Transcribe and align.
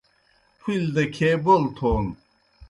پُھلیْ 0.59 0.89
دہ 0.95 1.03
کھیے 1.13 1.31
بول 1.43 1.63
تھون 1.75 2.05